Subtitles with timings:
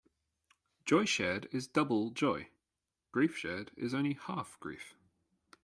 [0.83, 2.49] Joy shared is double joy;
[3.11, 4.95] grief shared is only half grief.